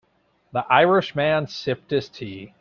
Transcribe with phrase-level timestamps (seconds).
[0.51, 2.49] The Irish man sipped his tea.